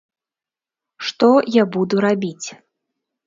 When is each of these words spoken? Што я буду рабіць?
Што 1.09 1.29
я 1.57 1.63
буду 1.77 1.95
рабіць? 2.09 2.47